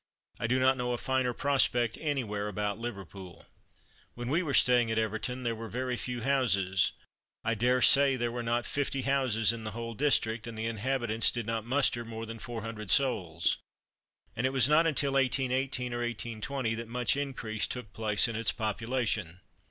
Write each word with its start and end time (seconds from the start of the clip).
I 0.39 0.47
do 0.47 0.57
not 0.59 0.77
know 0.77 0.93
a 0.93 0.97
finer 0.97 1.31
prospect 1.31 1.95
anywhere 2.01 2.47
about 2.47 2.79
Liverpool. 2.79 3.45
When 4.15 4.29
we 4.29 4.41
were 4.41 4.55
staying 4.55 4.89
at 4.89 4.97
Everton 4.97 5.43
there 5.43 5.53
were 5.53 5.69
very 5.69 5.95
few 5.95 6.21
houses. 6.23 6.93
I 7.43 7.53
dare 7.53 7.83
say 7.83 8.15
there 8.15 8.31
were 8.31 8.41
not 8.41 8.65
fifty 8.65 9.03
houses 9.03 9.53
in 9.53 9.63
the 9.63 9.73
whole 9.77 9.93
district, 9.93 10.47
and 10.47 10.57
the 10.57 10.65
inhabitants 10.65 11.29
did 11.29 11.45
not 11.45 11.65
muster 11.65 12.03
more 12.03 12.25
than 12.25 12.39
400 12.39 12.89
souls; 12.89 13.59
and 14.35 14.47
it 14.47 14.53
was 14.53 14.67
not 14.67 14.87
until 14.87 15.11
1818 15.13 15.93
or 15.93 15.97
1820 15.99 16.73
that 16.73 16.87
much 16.87 17.15
increase 17.15 17.67
took 17.67 17.93
place 17.93 18.27
in 18.27 18.35
its 18.35 18.51
population. 18.51 19.39